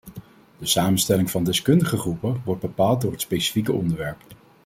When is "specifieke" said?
3.21-3.71